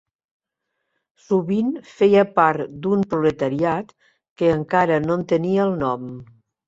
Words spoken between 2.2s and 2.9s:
part